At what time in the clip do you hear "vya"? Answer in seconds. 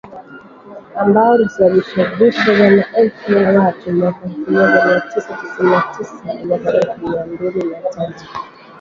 2.53-2.71